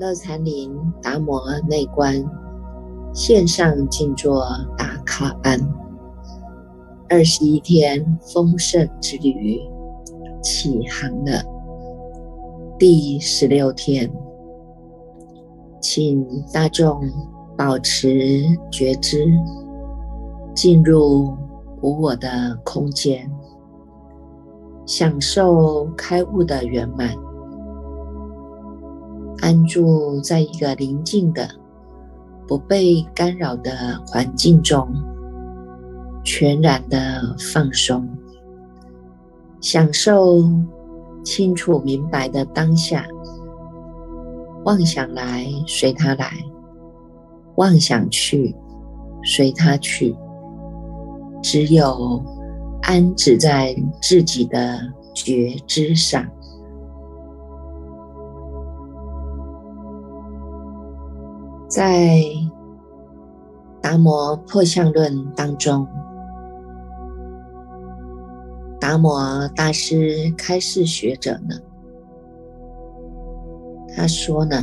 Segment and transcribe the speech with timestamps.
[0.00, 2.24] 乐禅林达摩内观
[3.12, 5.60] 线上静坐打卡班，
[7.06, 9.60] 二十一天丰盛之旅
[10.42, 11.42] 起航了。
[12.78, 14.10] 第十六天，
[15.82, 16.98] 请大众
[17.54, 19.26] 保持觉知，
[20.54, 21.30] 进入
[21.82, 23.30] 无我的空间，
[24.86, 27.14] 享受开悟的圆满。
[29.40, 31.48] 安住在一个宁静的、
[32.46, 33.72] 不被干扰的
[34.06, 34.88] 环境中，
[36.24, 38.08] 全然的放松，
[39.60, 40.42] 享受
[41.24, 43.06] 清楚明白的当下。
[44.64, 46.32] 妄想来随他来，
[47.56, 48.54] 妄想去
[49.24, 50.14] 随他去，
[51.42, 52.22] 只有
[52.82, 54.80] 安止在自己的
[55.14, 56.26] 觉知上。
[61.70, 61.98] 在
[63.80, 65.86] 《达摩破相论》当中，
[68.80, 71.56] 达摩大师开示学者呢，
[73.94, 74.60] 他说呢，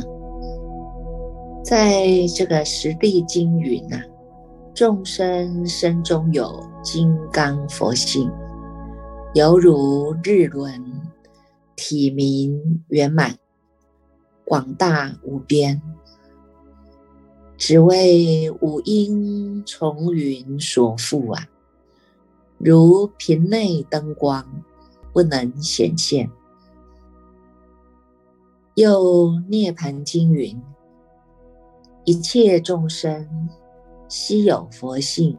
[1.64, 3.96] 在这个十地经云呐，
[4.74, 8.30] 众生身中有金刚佛性，
[9.32, 10.70] 犹如日轮，
[11.74, 13.34] 体明圆满，
[14.44, 15.80] 广大无边。
[17.58, 21.48] 只为五阴从云所覆啊，
[22.56, 24.46] 如瓶内灯光，
[25.12, 26.30] 不能显现。
[28.76, 30.56] 又涅盘经云：
[32.04, 33.48] 一切众生
[34.08, 35.36] 悉有佛性，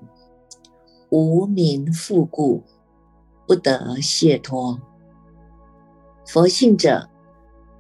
[1.07, 2.61] 无名复故，
[3.47, 4.77] 不得解脱。
[6.27, 7.09] 佛性者，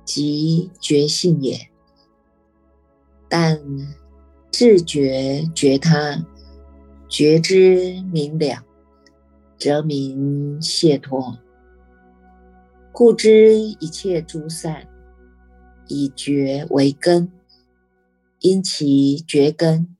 [0.05, 1.69] 即觉性也。
[3.27, 3.61] 但
[4.59, 6.21] 自觉觉他，
[7.07, 8.61] 觉知明了，
[9.57, 11.37] 则名解脱。
[12.91, 14.85] 故知一切诸善，
[15.87, 17.31] 以觉为根，
[18.39, 19.95] 因其觉根，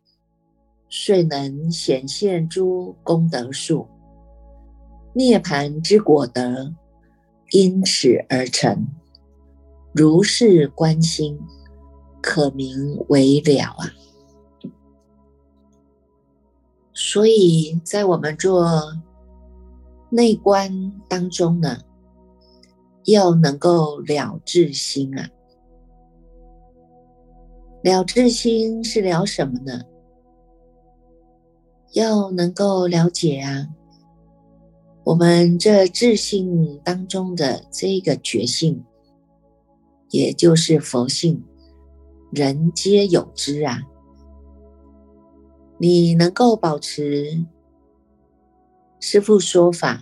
[0.89, 3.87] 遂能显现诸功德数。
[5.13, 6.75] 涅盘之果德，
[7.51, 8.85] 因此而成。
[9.93, 11.39] 如是观心，
[12.21, 13.93] 可名为了啊。
[17.01, 18.67] 所以在我们做
[20.09, 21.77] 内观当中呢，
[23.05, 25.29] 要能够了智心啊。
[27.83, 29.83] 了智心是了什么呢？
[31.93, 33.69] 要能够了解啊，
[35.05, 38.83] 我们这智性当中的这个觉性，
[40.09, 41.41] 也就是佛性，
[42.29, 43.83] 人皆有之啊。
[45.81, 47.45] 你能够保持
[48.99, 50.01] 师父说法、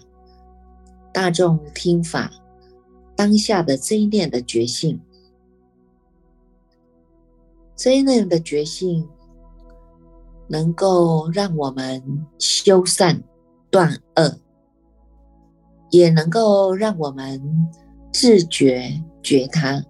[1.13, 2.31] 大众听法
[3.15, 4.99] 当下的这一念的觉性，
[7.75, 9.07] 这一念的觉性
[10.47, 13.23] 能够让我们修善
[13.69, 14.39] 断恶，
[15.91, 17.69] 也能够让我们
[18.11, 19.85] 自觉觉他。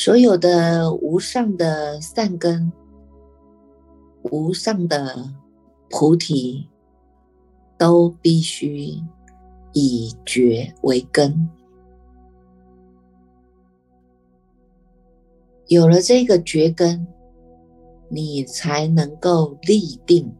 [0.00, 2.72] 所有的无上的善根、
[4.30, 5.34] 无上的
[5.90, 6.68] 菩提，
[7.76, 9.02] 都必须
[9.72, 11.50] 以觉为根。
[15.66, 17.04] 有了这个觉根，
[18.08, 20.32] 你才能够立定，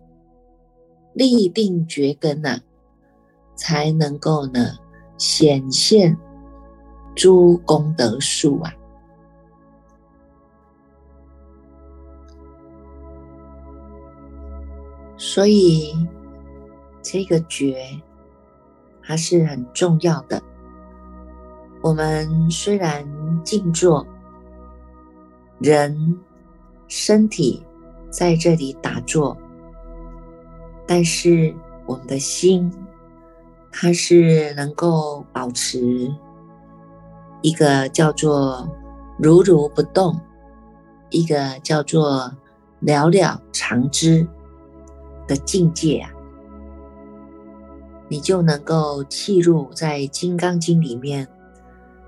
[1.14, 2.60] 立定觉根呐，
[3.56, 4.76] 才能够呢
[5.18, 6.16] 显现
[7.16, 8.72] 诸功德树啊。
[15.20, 16.08] 所以，
[17.02, 18.00] 这个觉
[19.00, 20.40] 还是很重要的。
[21.82, 23.04] 我们虽然
[23.42, 24.06] 静坐，
[25.58, 26.18] 人
[26.86, 27.66] 身体
[28.10, 29.36] 在这里打坐，
[30.86, 31.52] 但是
[31.84, 32.72] 我们的心，
[33.72, 36.14] 它是能够保持
[37.42, 38.68] 一个叫做
[39.18, 40.20] 如如不动，
[41.10, 42.32] 一个叫做
[42.80, 44.24] 了了常知。
[45.28, 46.10] 的境界啊，
[48.08, 51.28] 你就能够契入在《金刚经》里面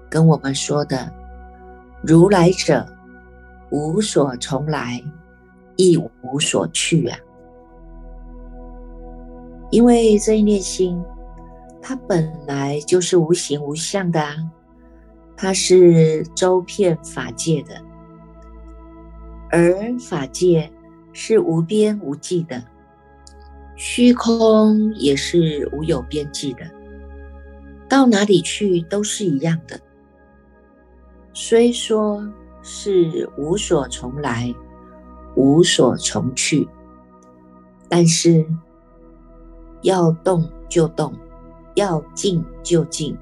[0.08, 1.12] 跟我们说的
[2.02, 2.84] “如来者，
[3.70, 5.00] 无所从来，
[5.76, 7.17] 亦无所去”啊。
[9.70, 11.00] 因为这一念心，
[11.81, 14.34] 它本来就是无形无相的啊，
[15.37, 17.81] 它是周遍法界的，
[19.50, 20.72] 而法界
[21.12, 22.64] 是无边无际的，
[23.82, 26.71] 虚空也是无有边际的，
[27.88, 29.81] 到哪里去都是一样的。
[31.32, 32.23] 虽说
[32.61, 34.55] 是无所从来，
[35.35, 36.69] 无所从去，
[37.88, 38.47] 但是
[39.81, 41.15] 要动就动，
[41.75, 43.17] 要静就静。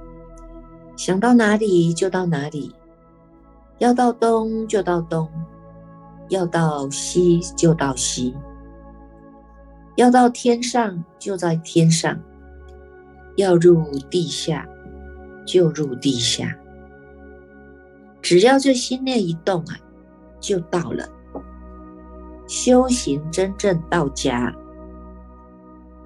[0.97, 2.75] 想到哪里就到哪里，
[3.79, 5.31] 要到东就到东，
[6.31, 8.35] 要到西就到西，
[9.99, 12.17] 要到天上就在天上，
[13.37, 14.65] 要入地下
[15.45, 16.56] 就入地下。
[18.23, 19.77] 只要这心念一动啊，
[20.39, 21.05] 就到了。
[22.47, 24.55] 修行真正到家，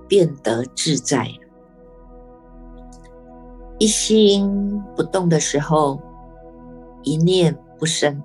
[0.09, 1.29] 变得自在。
[3.79, 6.01] 一心不动的时候，
[7.03, 8.23] 一念不生，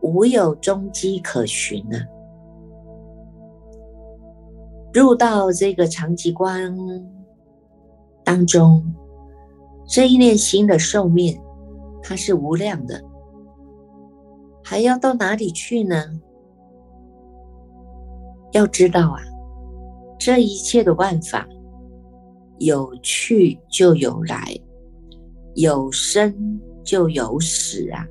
[0.00, 1.98] 无有踪迹可寻呢。
[4.92, 6.76] 入到这个长极光
[8.24, 8.84] 当中，
[9.86, 11.40] 这一念心的寿命，
[12.02, 13.02] 它是无量的，
[14.64, 16.20] 还要到哪里去呢？
[18.52, 19.20] 要知道啊，
[20.18, 21.46] 这一切的万法。
[22.62, 24.54] 有去就有来，
[25.54, 28.06] 有生就有死啊！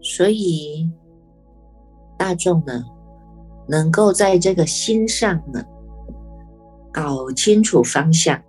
[0.00, 0.90] 所以
[2.16, 2.82] 大众呢，
[3.68, 5.62] 能够在这个心上呢，
[6.92, 8.42] 搞清楚方向，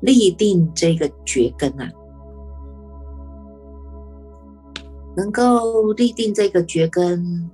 [0.00, 1.88] 立定这个觉根啊，
[5.16, 7.50] 能够立定这个觉根，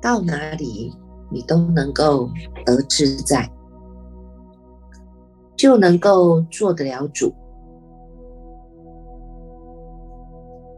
[0.00, 0.92] 到哪里？
[1.30, 2.28] 你都能够
[2.64, 3.50] 得自在，
[5.56, 7.34] 就能够做得了主。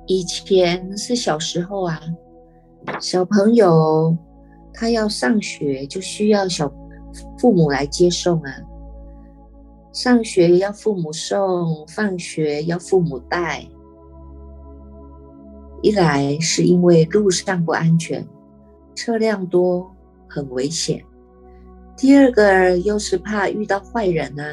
[0.06, 2.00] 以前是小时候啊，
[3.00, 4.16] 小朋友
[4.72, 6.72] 他要上学就需要小
[7.38, 8.52] 父母来接送啊，
[9.92, 13.66] 上学要父母送，放学要父母带。
[15.82, 18.26] 一来是因为路上不安全，
[18.94, 19.90] 车辆多。
[20.28, 21.02] 很危险。
[21.96, 24.44] 第二个又是怕遇到坏人啊，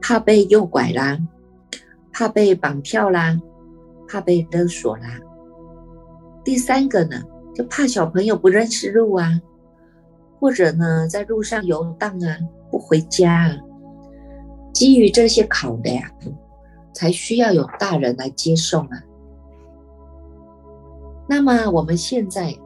[0.00, 1.16] 怕被诱拐啦，
[2.10, 3.38] 怕被绑票啦，
[4.08, 5.20] 怕被勒索啦。
[6.42, 7.22] 第三个呢，
[7.58, 9.42] 就怕小朋友不认识路啊，
[10.38, 12.38] 或者呢在路上游荡啊，
[12.70, 13.48] 不回家。
[13.48, 13.58] 啊。
[14.72, 16.08] 基于这些考量，
[16.94, 19.02] 才需要有大人来接送啊。
[21.28, 22.56] 那么我们现在。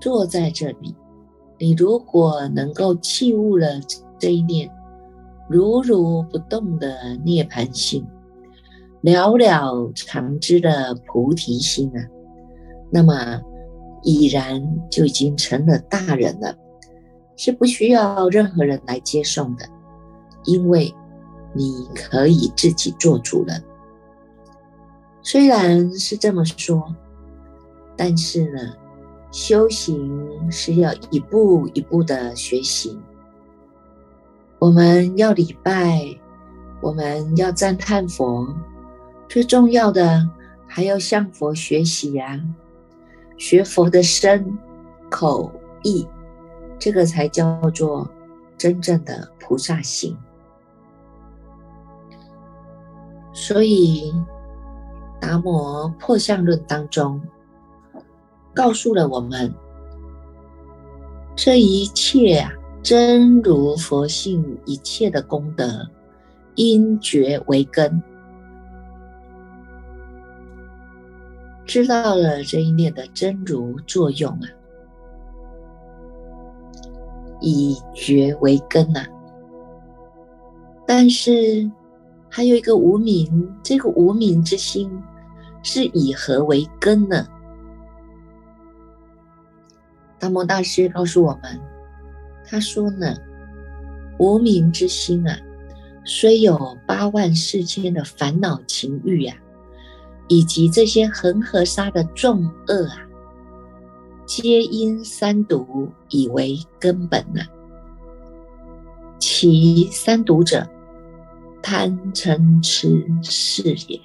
[0.00, 0.94] 坐在这里，
[1.58, 3.66] 你如果能够弃悟了
[4.16, 4.70] 这一念
[5.48, 8.06] 如如不动的涅槃性，
[9.00, 12.00] 了了常知的菩提心啊，
[12.92, 13.42] 那么
[14.02, 16.56] 已然就已经成了大人了，
[17.36, 19.64] 是不需要任何人来接送的，
[20.44, 20.94] 因为
[21.54, 23.54] 你可以自己做主了。
[25.22, 26.94] 虽然是这么说，
[27.96, 28.60] 但是呢。
[29.30, 32.98] 修行是要一步一步的学习，
[34.58, 36.02] 我们要礼拜，
[36.80, 38.48] 我们要赞叹佛，
[39.28, 40.26] 最重要的
[40.66, 42.40] 还要向佛学习呀，
[43.38, 44.58] 学佛的身、
[45.08, 45.50] 口、
[45.82, 46.06] 意，
[46.78, 48.06] 这个才叫做
[48.58, 50.14] 真正的菩萨行。
[53.32, 54.12] 所以，
[55.20, 57.20] 《达摩破相论》当中。
[58.54, 59.54] 告诉了我们，
[61.36, 62.50] 这一切啊，
[62.82, 65.88] 真如佛性一切的功德，
[66.56, 68.02] 因觉为根。
[71.68, 74.48] 知道了这一念的真如作用啊，
[77.42, 79.04] 以觉为根呐。
[80.86, 81.70] 但是
[82.30, 84.90] 还有一个无名，这个无名之心
[85.62, 87.28] 是以何为根呢？
[90.18, 91.60] 达摩大师告诉我们，
[92.46, 93.14] 他说呢，
[94.18, 95.38] 无名之心啊，
[96.02, 99.36] 虽有八万世间的烦恼情欲呀，
[100.28, 102.96] 以及这些恒河沙的重恶啊，
[104.26, 107.42] 皆因三毒以为根本呐。
[109.18, 110.68] 其三毒者，
[111.62, 114.00] 贪嗔痴是也。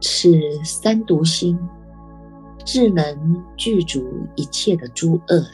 [0.00, 0.32] 此
[0.64, 1.58] 三毒心。
[2.62, 5.50] 智能具足一切的诸恶啊，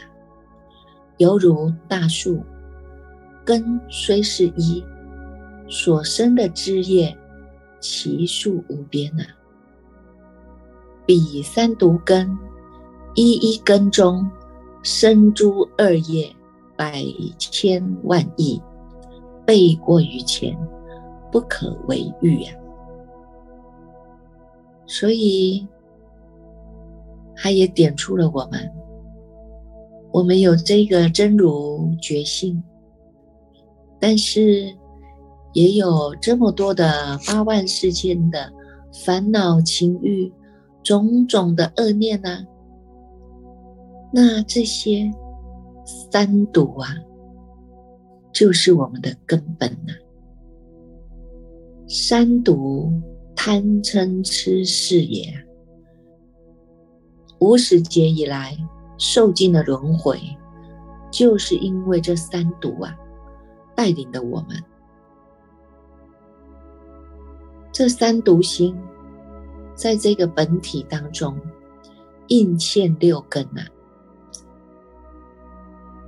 [1.19, 2.43] 犹如大树
[3.45, 4.85] 根虽是一，
[5.69, 7.17] 所生的枝叶，
[7.81, 9.25] 其数无边啊！
[11.07, 12.37] 彼三毒根，
[13.15, 14.29] 一一根中
[14.83, 16.31] 生诸二业，
[16.77, 17.03] 百
[17.39, 18.61] 千万亿，
[19.47, 20.55] 倍过于前，
[21.33, 22.53] 不可为喻啊！
[24.87, 25.67] 所以，
[27.37, 28.71] 他也点出了我们，
[30.13, 32.63] 我们有这个真如觉性，
[34.01, 34.77] 但是。
[35.53, 38.53] 也有这么多的八万世间的
[38.93, 40.31] 烦恼情欲，
[40.87, 42.47] 种种的恶念呐，
[44.13, 45.11] 那这些
[45.85, 46.95] 三毒啊，
[48.33, 49.93] 就是我们的根本呐。
[51.89, 52.93] 三毒
[53.35, 55.35] 贪嗔痴是也，
[57.41, 58.57] 无始劫以来
[58.97, 60.21] 受尽了轮回，
[61.11, 62.97] 就是因为这三毒啊，
[63.75, 64.51] 带领的我们。
[67.73, 68.79] 这三毒心，
[69.77, 71.39] 在这个本体当中
[72.27, 73.63] 应现六根啊。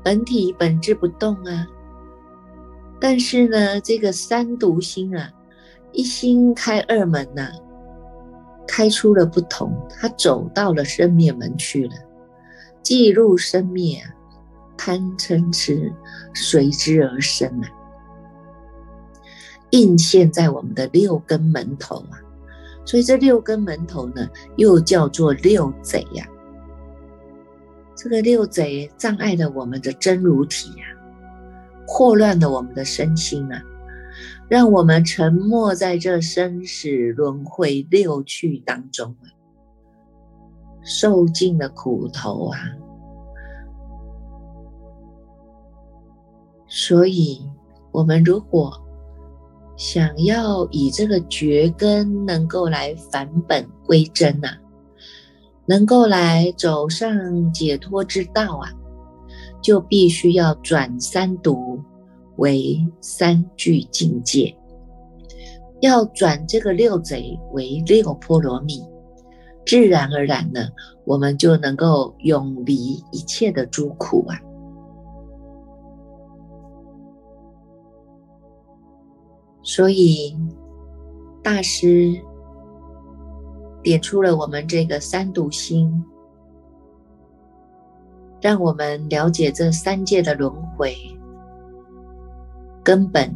[0.02, 1.66] 本体本质不动啊，
[2.98, 5.30] 但是呢，这个三毒心啊，
[5.92, 7.50] 一心开二门呐，
[8.66, 11.94] 开出了不同，它走到了生灭门去了，
[12.82, 14.08] 既入生灭啊，
[14.78, 15.92] 贪嗔痴
[16.34, 17.68] 随之而生啊。
[19.70, 22.16] 映现在我们的六根门头啊，
[22.88, 24.26] 所以这六根门头呢，
[24.56, 26.26] 又叫做六贼呀。
[27.94, 30.86] 这个六贼障碍了我们的真如体呀，
[31.86, 33.62] 祸乱了我们的身心啊，
[34.48, 39.28] 让我们沉没在这生死轮回六趣当中啊，
[40.82, 42.58] 受尽了苦头啊。
[46.68, 47.42] 所以，
[47.92, 48.72] 我们如果
[49.78, 54.48] 想要以这个觉根能够来返本归真呐，
[55.66, 58.68] 能够来走上解脱之道啊，
[59.62, 61.80] 就必须要转三毒
[62.38, 64.52] 为三具境界，
[65.80, 68.82] 要转这个六贼为六波罗蜜，
[69.64, 70.60] 自然而然呢，
[71.04, 74.36] 我们就能够永离一切的诸苦啊。
[79.70, 80.34] 所以，
[81.42, 82.18] 大师
[83.82, 86.02] 点出了我们这个三毒心，
[88.40, 90.96] 让我们了解这三界的轮回
[92.82, 93.30] 根本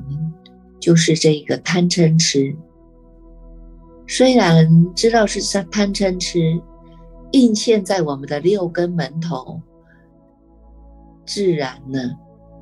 [0.81, 2.57] 就是这个贪嗔痴。
[4.07, 6.59] 虽然知道是贪嗔痴
[7.33, 9.61] 映现在我们的六根门头，
[11.27, 12.01] 自然呢，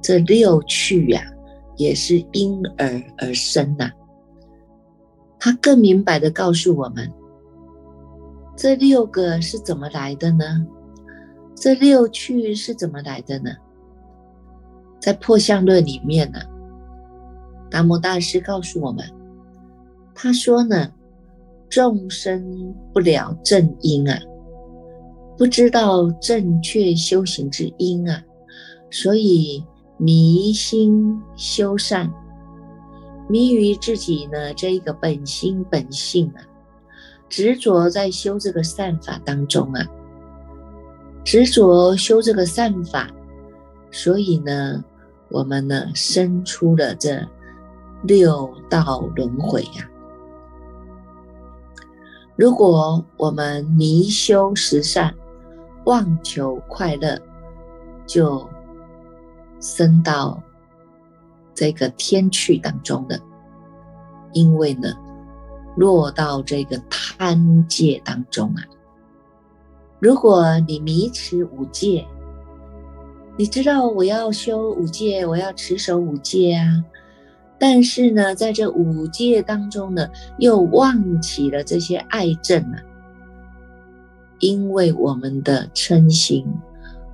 [0.03, 1.23] 这六趣呀。
[1.81, 3.91] 也是因而而生呐。
[5.39, 7.11] 他更明白的告诉我们，
[8.55, 10.67] 这六个是怎么来的呢？
[11.57, 13.51] 这六趣是怎么来的呢？
[15.01, 16.39] 在破相论里面呢，
[17.71, 19.03] 达摩大师告诉我们，
[20.15, 20.93] 他说呢，
[21.71, 24.19] 众生不了正因啊，
[25.39, 28.23] 不知道正确修行之因啊，
[28.91, 29.65] 所以。
[30.03, 32.11] 迷心修善，
[33.29, 36.41] 迷于自己呢这一个本心本性啊，
[37.29, 39.87] 执着在修这个善法当中啊，
[41.23, 43.11] 执着修这个善法，
[43.91, 44.83] 所以呢，
[45.29, 47.21] 我们呢生出了这
[48.03, 49.87] 六道轮回呀。
[52.37, 55.15] 如果我们迷修十善，
[55.85, 57.21] 妄求快乐，
[58.07, 58.49] 就。
[59.61, 60.43] 升到
[61.55, 63.21] 这个天趣当中的，
[64.33, 64.93] 因为呢，
[65.77, 68.63] 落到这个贪界当中啊。
[69.99, 72.07] 如果你迷持五戒，
[73.37, 76.83] 你知道我要修五戒，我要持守五戒啊，
[77.59, 82.83] 但是呢，在这五戒当中呢，又忘起了这些爱憎啊，
[84.39, 86.47] 因为我们的嗔心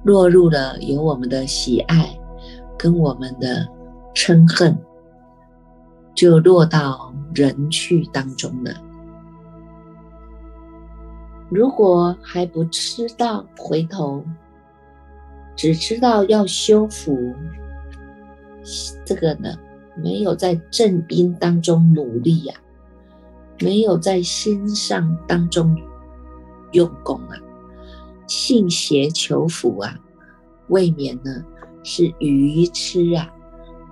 [0.05, 2.17] 落入了有我们的喜爱。
[2.79, 3.67] 跟我们的
[4.15, 4.77] 嗔恨
[6.15, 8.73] 就落到人去当中了。
[11.49, 14.25] 如果还不知道回头，
[15.55, 17.35] 只知道要修复
[19.05, 19.57] 这个呢，
[19.97, 22.55] 没有在正因当中努力呀，
[23.61, 25.77] 没有在心上当中
[26.73, 27.39] 用功啊，
[28.27, 29.97] 信邪求福啊，
[30.69, 31.45] 未免呢。
[31.89, 33.33] 是愚痴啊，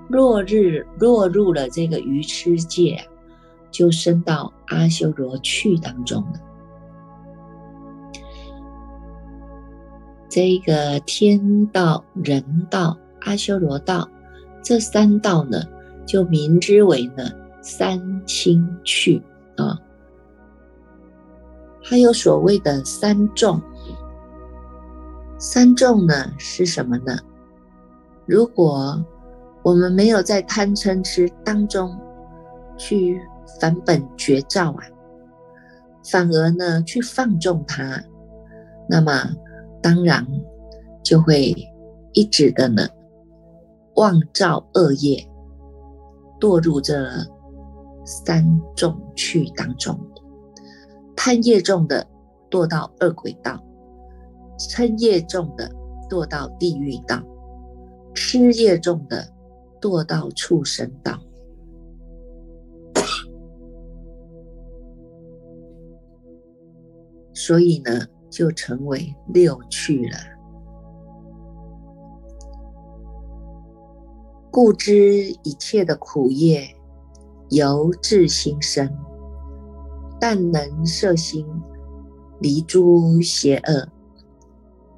[0.09, 3.01] 落日落入了这个愚痴界，
[3.71, 6.41] 就升到阿修罗去当中了。
[10.29, 14.09] 这个天道、人道、阿修罗道
[14.61, 15.63] 这三道呢，
[16.05, 17.31] 就名之为呢
[17.63, 19.23] 三清趣
[19.57, 19.79] 啊。
[21.81, 23.63] 还有所谓的三众，
[25.39, 27.17] 三众呢是什么呢？
[28.27, 29.05] 如果
[29.63, 31.97] 我们没有在贪嗔痴当中
[32.77, 33.21] 去
[33.61, 34.85] 返本觉照啊，
[36.11, 38.03] 反而呢去放纵它，
[38.89, 39.13] 那么。
[39.83, 40.27] 当然
[41.03, 41.55] 就会
[42.15, 42.89] 一直的呢，
[43.97, 45.23] 妄造恶业，
[46.41, 47.07] 堕入这
[48.07, 48.43] 三
[48.75, 49.95] 众趣当中。
[51.15, 52.07] 贪业重的
[52.51, 53.63] 堕到恶鬼道，
[54.59, 55.71] 嗔业重的
[56.09, 57.23] 堕到地狱道，
[58.15, 59.29] 痴业重的
[59.81, 61.21] 堕到畜生道。
[67.35, 68.07] 所以呢。
[68.35, 70.19] 就成为六趣了。
[74.51, 76.67] 故知一切的苦业
[77.51, 78.93] 由自心生，
[80.19, 81.47] 但能摄心
[82.41, 83.89] 离诸邪恶，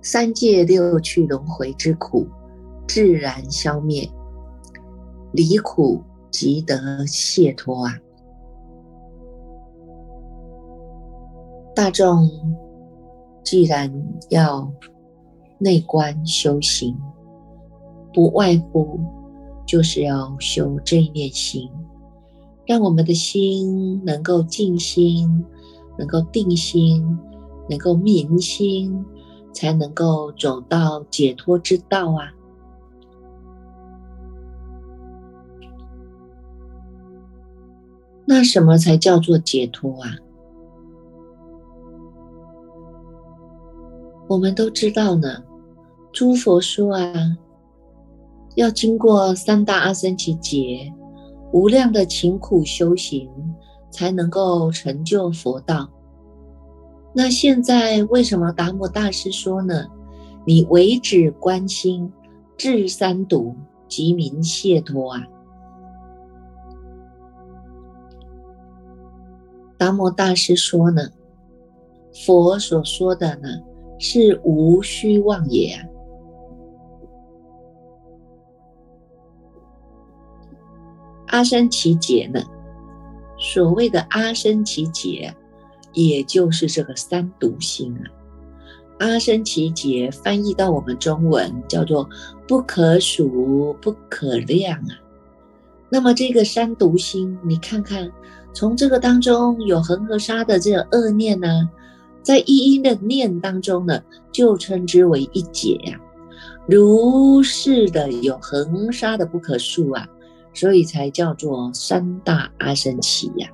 [0.01, 2.27] 三界六趣轮回之苦
[2.87, 4.09] 自然消灭，
[5.33, 7.93] 离苦即得解脱啊！
[11.75, 12.31] 大众。
[13.45, 13.89] 既然
[14.31, 14.69] 要
[15.59, 16.99] 内观修行，
[18.13, 18.99] 不外乎
[19.65, 21.71] 就是要修这一念心，
[22.67, 25.45] 让我们的心能够静心，
[25.97, 27.07] 能够定心，
[27.71, 29.07] 能够明心，
[29.55, 32.33] 才能够走到解脱之道啊！
[38.27, 40.11] 那什么才叫做解脱啊？
[44.29, 45.45] 我们都知道呢，
[46.13, 47.37] 诸佛说啊，
[48.57, 50.93] 要经过三大阿僧祇劫，
[51.53, 53.31] 无量的勤苦修行，
[53.91, 55.89] 才能够成就佛道。
[57.15, 59.87] 那现在为什么达摩大师说呢？
[60.45, 62.13] 你唯止观心，
[62.57, 63.55] 至三毒，
[63.89, 65.23] 即名解脱啊！
[69.79, 71.03] 达摩大师说呢，
[72.27, 73.49] 佛所说的呢。
[73.99, 75.81] 是无虚妄也啊！
[81.29, 82.43] 阿僧祇劫呢？
[83.39, 85.35] 所谓的阿僧祇劫，
[85.95, 88.05] 也就是这个三毒心啊。
[88.99, 92.07] 阿僧祇劫翻译到我们中文叫做
[92.47, 94.93] 不可数、不可量啊。
[95.89, 98.13] 那么这个三毒心，你看看，
[98.57, 101.69] 从这个当中有恒河沙的这个恶念呢？
[102.23, 106.01] 在一一的念当中呢，就称之为一劫呀，
[106.67, 110.09] 如是的有恒沙的不可数啊，
[110.55, 113.47] 所以才叫做三大阿僧祇呀。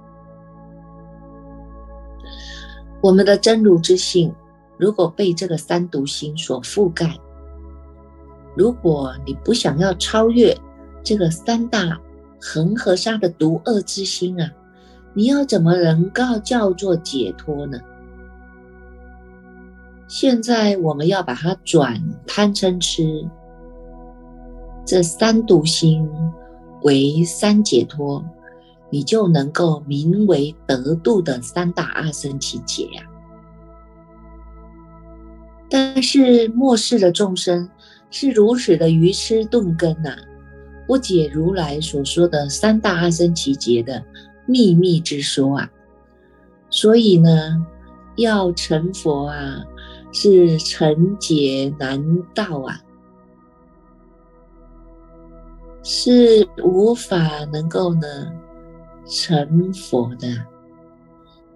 [3.03, 4.33] 我们的真如之性，
[4.79, 7.19] 如果被这个三毒心所覆盖，
[8.57, 10.57] 如果你不想要超越
[11.03, 12.01] 这个三大
[12.41, 14.49] 恒河沙的毒恶之心啊，
[15.15, 17.79] 你要怎么能够叫做解脱呢？
[20.09, 23.27] 现在我们要把它转贪嗔痴
[24.85, 26.07] 这三毒心
[26.83, 28.23] 为三解脱，
[28.91, 33.03] 你就能够名为得度的三大阿僧祇劫呀。
[35.71, 37.71] 但是末世的众生
[38.11, 40.15] 是如此的愚痴钝根呐，
[40.87, 44.05] 不解如来所说的三大阿僧祇劫的
[44.47, 45.71] 秘密之说啊，
[46.71, 47.67] 所以呢，
[48.17, 49.65] 要成佛啊。
[50.15, 51.99] 是成劫难
[52.35, 52.79] 道啊，
[55.83, 58.31] 是无法能够呢
[59.07, 60.29] 成佛的。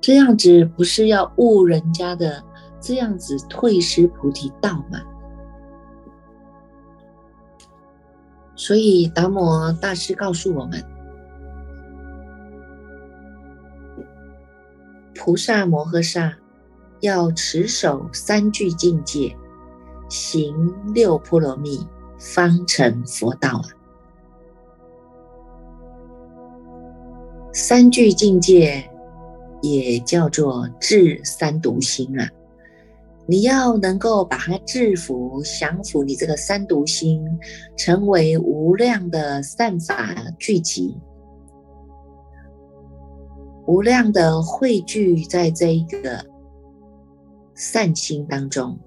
[0.01, 2.43] 这样子不是要误人家的，
[2.81, 5.03] 这样子退失菩提道吗？
[8.55, 10.83] 所以达摩大师告诉我们，
[15.19, 16.33] 菩萨摩诃萨。
[17.01, 19.37] 要持守三具境界，
[20.09, 21.87] 行六波罗蜜，
[22.19, 23.69] 方成佛道啊！
[27.53, 28.83] 三具境界
[29.61, 32.27] 也叫做智三毒心啊，
[33.27, 37.23] 你要能够把它制服、降服你这个三毒心，
[37.77, 40.97] 成为无量的善法聚集，
[43.67, 46.25] 无量的汇聚在这一个
[47.55, 48.79] 善心当中，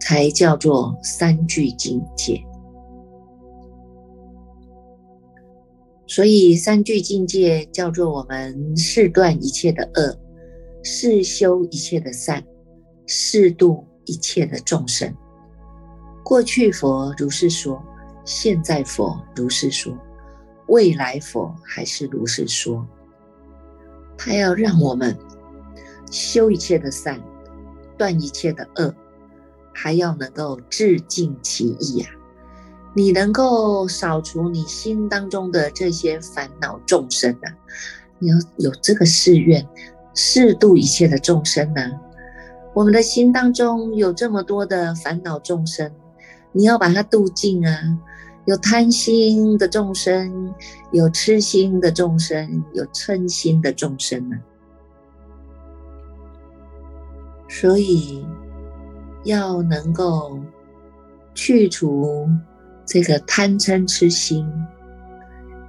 [0.00, 2.42] 才叫做三聚境界。
[6.08, 10.18] 所以三聚境界叫做我们誓断一切的恶，
[10.82, 12.42] 誓修一切的善，
[13.06, 15.14] 誓度一切的众生。
[16.24, 17.80] 过去佛如是说，
[18.24, 19.96] 现在佛如是说，
[20.66, 22.84] 未来佛还是如是说。
[24.18, 25.16] 他要让我们
[26.10, 27.18] 修一切的善，
[27.96, 28.92] 断一切的恶，
[29.72, 32.08] 还要能够自尽其意呀。
[32.94, 37.48] 你能够扫除你心当中的这些烦恼众生呢？
[38.18, 39.64] 你要有这个誓愿，
[40.14, 41.80] 誓度一切的众生呢？
[42.74, 45.92] 我们的心当中有这么多的烦恼众生，
[46.50, 47.98] 你要把它度尽啊！
[48.48, 50.54] 有贪心的众生，
[50.90, 54.38] 有痴心的众生，有嗔心的众生呢。
[57.46, 58.24] 所以
[59.24, 60.40] 要能够
[61.34, 62.26] 去除。
[62.86, 64.50] 这个贪嗔痴心，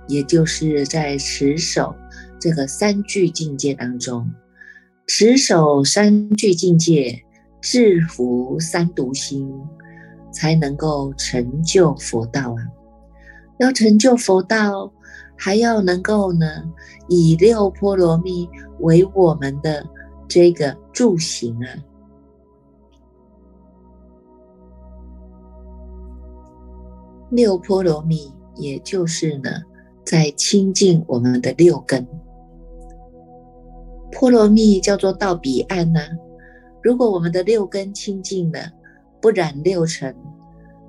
[0.08, 1.94] 也就是在持守
[2.39, 4.32] 这个三聚境界当中，
[5.06, 7.22] 持守三聚境界，
[7.60, 9.52] 制服三毒心，
[10.32, 12.60] 才能够成就佛道啊！
[13.60, 14.92] 要成就佛道，
[15.36, 16.46] 还要能够呢，
[17.08, 19.86] 以六波罗蜜为我们的
[20.28, 21.68] 这个助行啊！
[27.30, 29.50] 六波罗蜜，也就是呢，
[30.04, 32.08] 在清净我们的六根。
[34.12, 36.02] 波罗蜜叫做到彼岸呐。
[36.82, 38.60] 如果我们的六根清净了，
[39.22, 40.16] 不染六尘，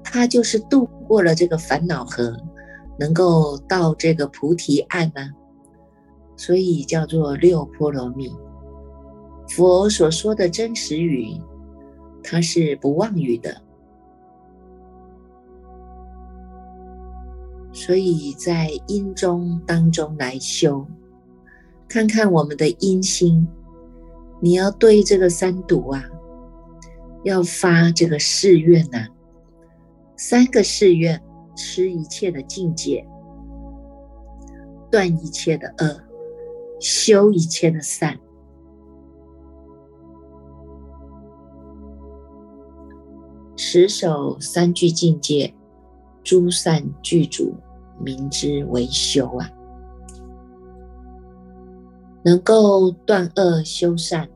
[0.03, 2.37] 它就是渡过了这个烦恼河，
[2.99, 5.31] 能够到这个菩提岸呐。
[6.37, 8.33] 所以叫做六波罗蜜。
[9.49, 11.38] 佛所说的真实语，
[12.23, 13.61] 它是不妄语的。
[17.73, 20.87] 所以在因中当中来修，
[21.88, 23.47] 看看我们的因心，
[24.40, 26.05] 你要对这个三毒啊，
[27.24, 29.06] 要发这个誓愿呐，
[30.16, 31.22] 三个誓愿：
[31.56, 33.06] 吃一切的境界，
[34.90, 36.00] 断一切的恶，
[36.80, 38.18] 修一切的善，
[43.56, 45.54] 持守三句境界。
[46.22, 47.54] 诸善具足，
[47.98, 49.50] 名之为修啊！
[52.22, 54.28] 能够断恶修善，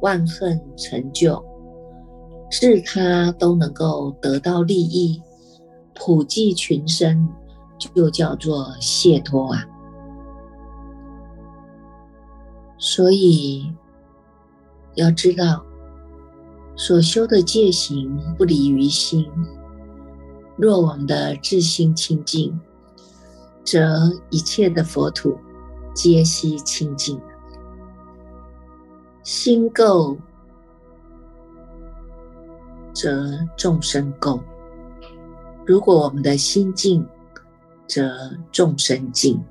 [0.00, 1.44] 万恨成就，
[2.56, 5.20] 是他都能够得到利益，
[5.92, 7.28] 普济群生，
[7.76, 9.66] 就叫做解脱啊！
[12.78, 13.74] 所以
[14.94, 15.64] 要知道，
[16.76, 19.28] 所修的戒行不离于心。
[20.56, 22.56] 若我们的自心清净，
[23.64, 25.36] 则一切的佛土
[25.92, 27.20] 皆悉清净。
[29.24, 30.16] 心垢，
[32.94, 34.40] 则众生垢；
[35.66, 37.06] 如果我们的心净，
[37.86, 39.42] 则众生净。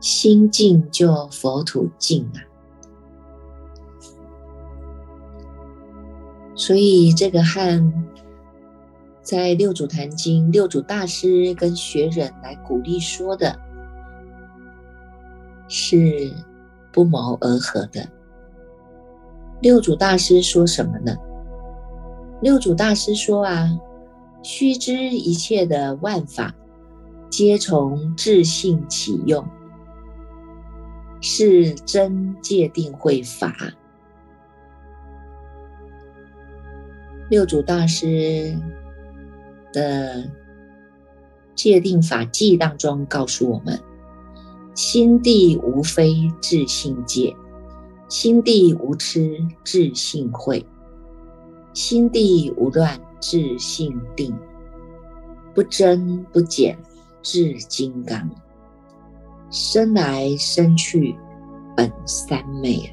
[0.00, 2.36] 心净就佛土净啊！
[6.54, 7.92] 所以，这个和
[9.22, 13.58] 在《六祖坛经》六祖大师跟学人来鼓励说的，
[15.68, 16.30] 是
[16.92, 18.06] 不谋而合的。
[19.64, 21.16] 六祖大师说什么呢？
[22.42, 23.70] 六祖大师说啊
[24.44, 26.54] ：“须知一切的万法，
[27.30, 29.42] 皆从自性起用，
[31.22, 33.56] 是真界定慧法。”
[37.30, 38.54] 六祖大师
[39.72, 40.30] 的
[41.54, 43.80] 界定法记当中告诉我们：
[44.74, 47.34] 心地无非自性界，
[48.16, 50.64] 心地无痴自性慧，
[51.72, 54.32] 心地无乱自性定，
[55.52, 56.78] 不增不减
[57.24, 58.30] 至金刚，
[59.50, 61.12] 生来生去
[61.76, 62.88] 本三昧。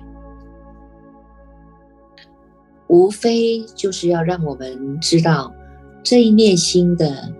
[2.88, 5.53] 无非就是要让我们知道
[6.01, 7.31] 这一念心的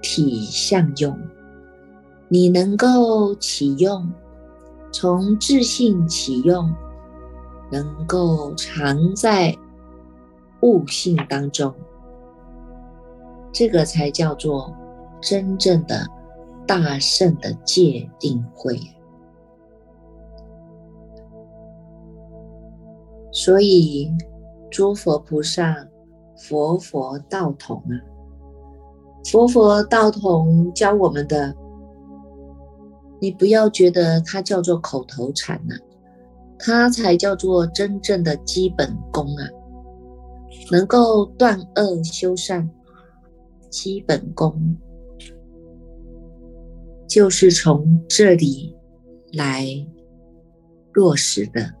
[0.00, 1.14] 体相用，
[2.28, 4.10] 你能够启用，
[4.90, 6.74] 从自信起用，
[7.70, 9.56] 能够藏在
[10.62, 11.74] 悟性当中，
[13.52, 14.74] 这个才叫做
[15.20, 16.06] 真正的
[16.66, 18.78] 大圣的界定慧。
[23.30, 24.10] 所以，
[24.70, 25.86] 诸佛菩萨、
[26.36, 27.94] 佛佛道统啊，
[29.30, 31.54] 佛佛道统教我们的。
[33.20, 35.74] 你不要觉得它叫做口头禅呐，
[36.58, 39.48] 它才叫做真正的基本功啊！
[40.70, 42.68] 能够断恶修善，
[43.70, 44.76] 基本功
[47.08, 48.76] 就是从这里
[49.32, 49.66] 来
[50.92, 51.74] 落实的。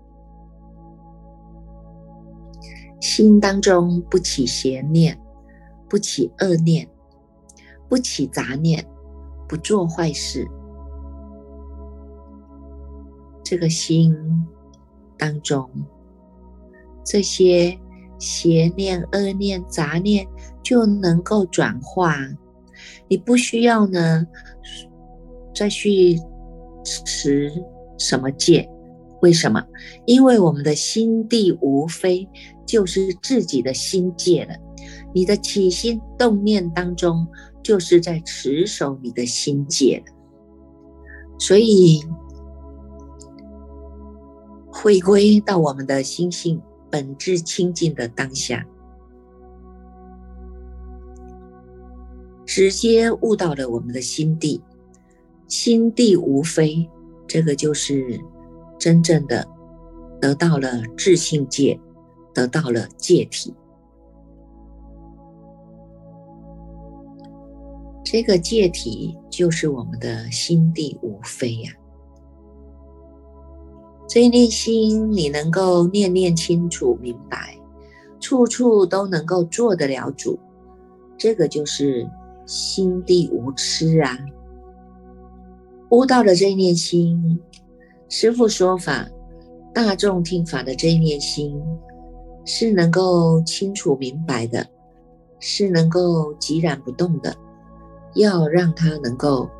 [3.00, 5.18] 心当中不起邪念，
[5.88, 6.88] 不起恶念，
[7.88, 8.84] 不起杂念，
[9.48, 10.46] 不做坏事。
[13.44, 14.14] 这个心
[15.18, 15.68] 当中，
[17.04, 17.78] 这些
[18.18, 20.26] 邪念、恶念、杂念
[20.62, 22.16] 就能够转化。
[23.08, 24.26] 你不需要呢，
[25.54, 26.18] 再去
[27.04, 27.52] 持
[27.98, 28.68] 什么戒？
[29.20, 29.62] 为什么？
[30.06, 32.28] 因为我们的心地无非
[32.64, 34.54] 就是自己的心戒了。
[35.12, 37.26] 你的起心动念当中，
[37.62, 40.12] 就是在持守你的心戒了。
[41.38, 42.00] 所以。
[44.80, 48.64] 回归到我们的心性本质清净的当下，
[52.46, 54.62] 直接悟到了我们的心地，
[55.48, 56.88] 心地无非，
[57.26, 58.20] 这个就是
[58.78, 59.44] 真正的
[60.20, 61.76] 得到了智性界，
[62.32, 63.52] 得到了界体。
[68.04, 71.72] 这个界体就是我们的心地无非呀。
[74.08, 77.54] 这一念心，你能够念念清楚明白，
[78.18, 80.38] 处处都能够做得了主，
[81.18, 82.08] 这个就是
[82.46, 84.18] 心地无痴啊！
[85.90, 87.38] 悟到了这一念心，
[88.08, 89.06] 师父说法，
[89.74, 91.54] 大众听法的这一念心，
[92.46, 94.66] 是能够清楚明白的，
[95.38, 97.36] 是能够寂然不动的，
[98.14, 99.50] 要让它能够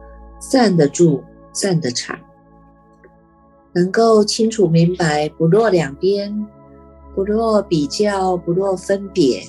[0.51, 2.19] 站得住，站得长。
[3.73, 6.47] 能够清楚明白，不落两边，
[7.15, 9.43] 不落比较，不落分别，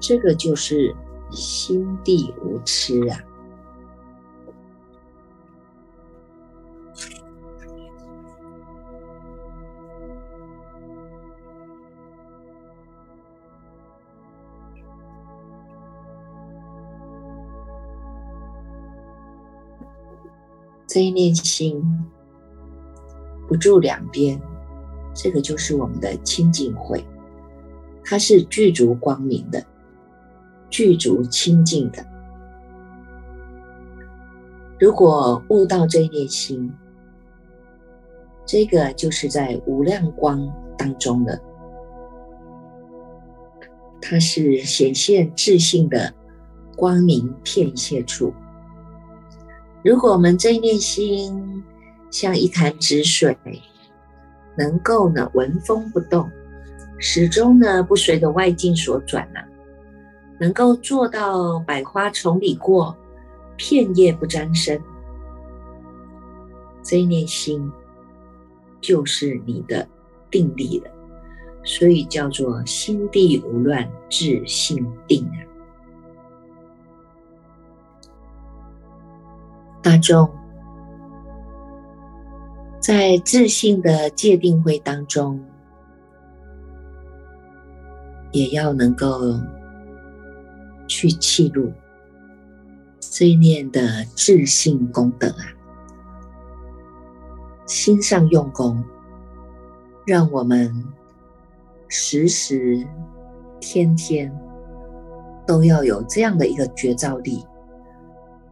[0.00, 0.94] 这个就是
[1.30, 3.18] 心地无痴啊。
[20.94, 21.82] 这一念心
[23.48, 24.40] 不住两边，
[25.12, 27.04] 这个就是我们的清净慧，
[28.04, 29.60] 它是具足光明的，
[30.70, 32.06] 具足清净的。
[34.78, 36.72] 如果悟到这一念心，
[38.46, 41.40] 这个就是在无量光当中的，
[44.00, 46.14] 它是显现自信的
[46.76, 48.32] 光明片现处。
[49.84, 51.62] 如果我们这一念心
[52.10, 53.36] 像一潭止水，
[54.56, 56.26] 能够呢闻风不动，
[56.98, 59.40] 始终呢不随着外境所转呢，
[60.40, 62.96] 能够做到百花丛里过，
[63.58, 64.80] 片叶不沾身，
[66.82, 67.70] 这一念心
[68.80, 69.86] 就是你的
[70.30, 70.90] 定力了，
[71.62, 75.43] 所以叫做心地无乱，自性定啊。
[79.84, 80.26] 大众
[82.80, 85.38] 在自信的界定会当中，
[88.32, 89.38] 也要能够
[90.86, 91.70] 去记录
[92.98, 95.44] 这一念的自信功德啊，
[97.66, 98.82] 心上用功，
[100.06, 100.72] 让我们
[101.88, 102.82] 时时
[103.60, 104.34] 天天
[105.46, 107.44] 都要有这样的一个觉照力。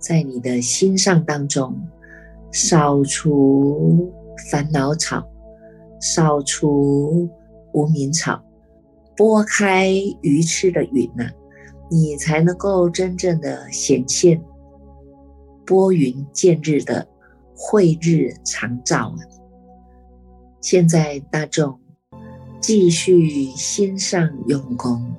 [0.03, 1.81] 在你的心上当中，
[2.53, 4.13] 扫除
[4.51, 5.25] 烦恼草，
[6.01, 7.31] 扫除
[7.73, 8.43] 无名草，
[9.17, 11.31] 拨开愚痴的云呐，
[11.89, 14.43] 你才能够真正的显现
[15.65, 17.07] 拨云见日的
[17.55, 19.21] 慧日常照啊！
[20.61, 21.79] 现在大众
[22.61, 25.15] 继续心上用功。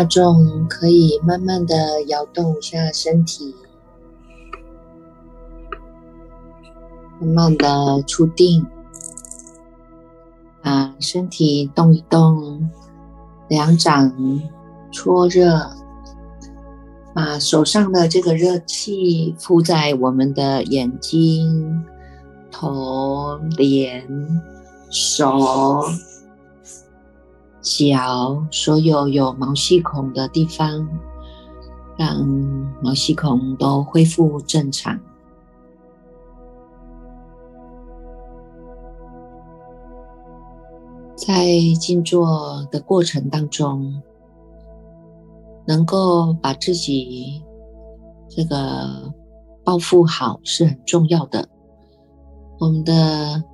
[0.00, 3.54] 大众可以慢慢的摇动一下身体，
[7.20, 8.64] 慢慢的出定，
[10.62, 12.70] 把身体动一动，
[13.48, 14.10] 两掌
[14.90, 15.70] 搓热，
[17.12, 21.84] 把手上的这个热气敷在我们的眼睛、
[22.50, 24.08] 头、脸、
[24.90, 25.84] 手。
[27.62, 30.88] 脚所有有毛细孔的地方，
[31.96, 32.26] 让
[32.82, 34.98] 毛细孔都恢复正常。
[41.14, 41.46] 在
[41.78, 44.02] 静坐的过程当中，
[45.66, 47.42] 能够把自己
[48.28, 49.12] 这个
[49.62, 51.46] 包覆好是很重要的。
[52.58, 53.44] 我们的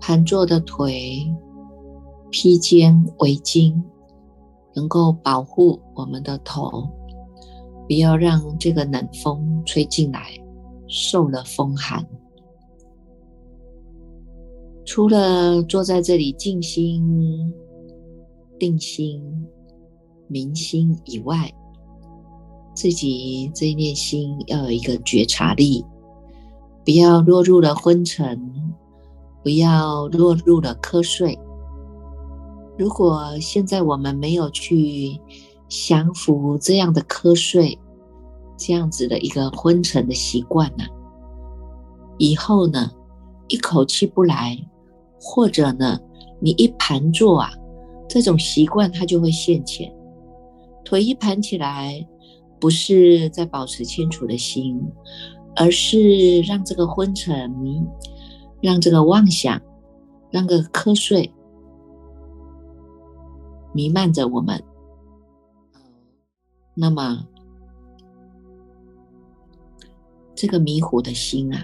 [0.00, 1.30] 盘坐的腿
[2.32, 3.80] 披肩围巾，
[4.74, 6.88] 能够保护我们的头，
[7.86, 10.30] 不要让这个冷风吹进来，
[10.88, 12.04] 受了风寒。
[14.86, 17.52] 除了坐在这里静心、
[18.58, 19.22] 定心、
[20.26, 21.52] 明心以外，
[22.74, 25.84] 自己这一念心要有一个觉察力，
[26.82, 28.40] 不要落入了昏沉，
[29.42, 31.38] 不要落入了瞌睡。
[32.82, 35.16] 如果现在我们没有去
[35.68, 37.78] 降服这样的瞌睡，
[38.58, 40.82] 这样子的一个昏沉的习惯呢，
[42.18, 42.90] 以后呢，
[43.46, 44.58] 一口气不来。
[45.24, 45.96] 或者呢，
[46.40, 47.52] 你一盘坐啊，
[48.08, 49.88] 这种习惯它就会现前。
[50.84, 52.04] 腿一盘起来，
[52.58, 54.82] 不是在保持清楚的心，
[55.54, 57.54] 而是让这个昏沉，
[58.60, 59.62] 让这个妄想，
[60.32, 61.32] 让个瞌睡
[63.72, 64.62] 弥漫着我们。
[66.74, 67.26] 那么，
[70.34, 71.62] 这个迷糊的心啊，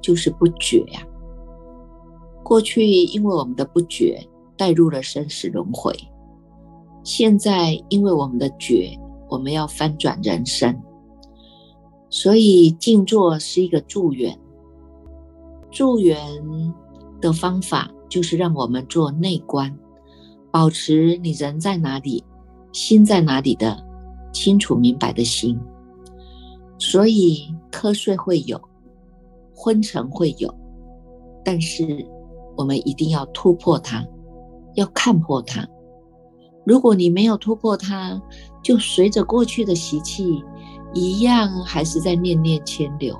[0.00, 1.06] 就是不觉呀。
[2.42, 4.22] 过去因为我们的不觉
[4.56, 5.94] 带入了生死轮回，
[7.02, 8.98] 现在因为我们的觉，
[9.28, 10.78] 我们要翻转人生，
[12.08, 14.38] 所以静坐是一个助缘。
[15.70, 16.18] 助缘
[17.20, 19.76] 的方法就是让我们做内观，
[20.54, 22.22] 保持你人在哪里，
[22.72, 23.84] 心在哪里的
[24.32, 25.58] 清楚明白的心。
[26.78, 28.62] 所以瞌睡会有，
[29.52, 30.54] 昏沉会有，
[31.44, 32.06] 但是。
[32.56, 34.06] 我们一定要突破它，
[34.76, 35.66] 要看破它。
[36.64, 38.22] 如果你没有突破它，
[38.62, 40.40] 就随着过去的习气
[40.94, 43.18] 一样，还是在念念牵流，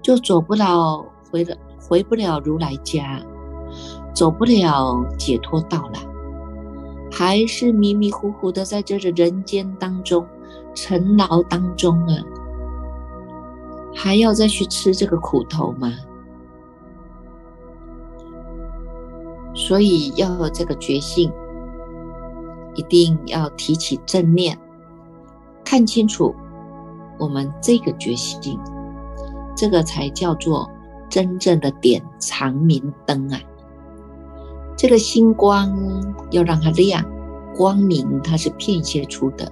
[0.00, 3.20] 就走不了回了回不了如来家，
[4.14, 5.98] 走不了解脱道了，
[7.18, 10.24] 还是迷迷糊糊的在这个人间当中
[10.72, 12.14] 尘劳当中啊，
[13.92, 15.92] 还要再去吃这个苦头吗？
[19.52, 21.28] 所以要有这个决心，
[22.76, 24.56] 一定要提起正念，
[25.64, 26.32] 看清楚
[27.18, 28.56] 我们这个决心，
[29.56, 30.70] 这个才叫做
[31.10, 33.40] 真正的点长明灯啊！
[34.78, 35.76] 这个星光
[36.30, 37.04] 要让它亮，
[37.56, 39.50] 光明它是片切出的。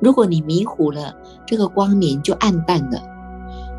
[0.00, 1.14] 如果你迷糊了，
[1.46, 3.00] 这个光明就暗淡了；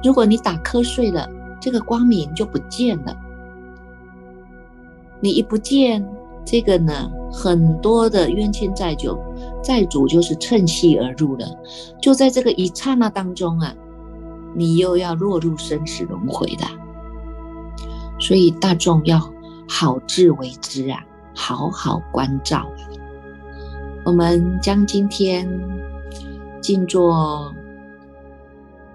[0.01, 3.13] 如果你打瞌睡了，这个光明就不见了。
[5.19, 6.07] 你一不见
[6.45, 9.17] 这个呢，很多的冤亲债主，
[9.61, 11.45] 债主就是趁隙而入了。
[12.01, 13.75] 就在这个一刹那当中啊，
[14.55, 16.65] 你又要落入生死轮回的。
[18.17, 19.19] 所以大众要
[19.69, 20.99] 好自为之啊，
[21.35, 22.67] 好好关照。
[24.03, 25.47] 我们将今天
[26.59, 27.53] 静坐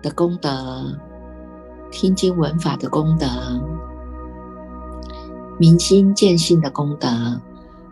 [0.03, 0.99] 的功德，
[1.93, 3.27] 听经闻法的功德。
[5.59, 7.09] 明心见性的功德，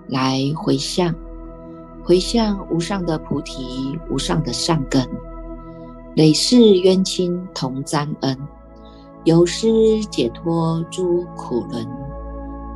[0.09, 1.15] 来回向，
[2.03, 5.09] 回向无上的菩提，无上的善根，
[6.17, 8.37] 累世冤亲同沾恩，
[9.23, 11.87] 有施解脱诸苦轮，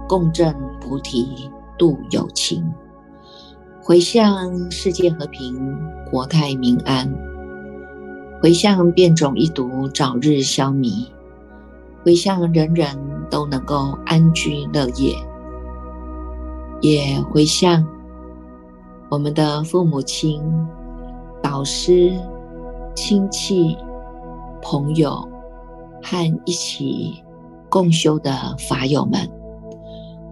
[0.09, 2.65] 共振菩提度有情，
[3.83, 5.77] 回向世界和平，
[6.11, 7.13] 国泰民安，
[8.43, 11.07] 回向变种一毒早日消弭。
[12.05, 12.97] 回向人人
[13.29, 15.17] 都能够安居乐业，
[16.81, 17.85] 也回向
[19.09, 20.41] 我们的父母亲、
[21.43, 22.13] 导师、
[22.95, 23.77] 亲戚、
[24.63, 25.29] 朋友
[26.01, 27.21] 和一起
[27.69, 28.33] 共修的
[28.69, 29.29] 法友们，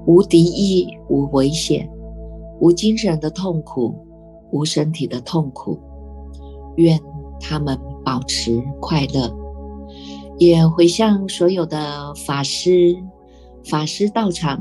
[0.07, 1.89] 无敌意、无危险、
[2.61, 3.95] 无精神的痛苦、
[4.51, 5.79] 无身体的痛苦，
[6.77, 7.01] 愿
[7.41, 9.35] 他们保持快乐。
[10.39, 12.97] 也回向所有的法师、
[13.65, 14.61] 法师道场，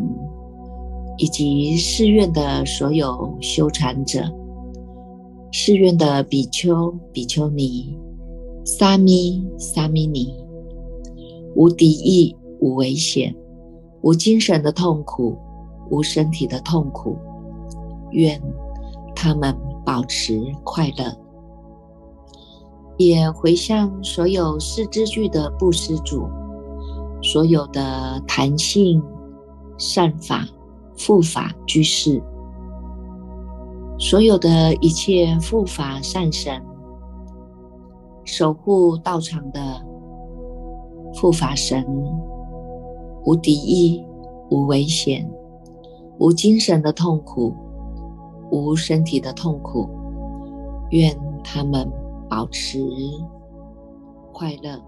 [1.18, 4.22] 以及寺院的所有修禅者、
[5.52, 7.98] 寺院的比丘、比丘尼、
[8.64, 10.32] 沙弥、沙弥尼，
[11.56, 13.36] 无敌意、无危险、
[14.04, 15.38] 无精神的痛苦、
[15.90, 17.18] 无身体的痛苦，
[18.12, 18.40] 愿
[19.16, 21.18] 他们保持快乐。
[22.98, 26.28] 也回向所有四肢具的布施主，
[27.22, 29.02] 所有的弹性
[29.78, 30.46] 善法
[31.08, 32.22] 护法居士，
[33.98, 36.62] 所有的一切护法善神，
[38.26, 39.60] 守护道场的
[41.16, 41.84] 护法神，
[43.26, 44.06] 无敌意，
[44.50, 45.30] 无危险，
[46.20, 47.54] 无精神的痛苦，
[48.52, 49.90] 无身体的痛苦，
[50.92, 51.92] 愿他们。
[52.30, 52.80] 保持
[54.32, 54.82] 快乐。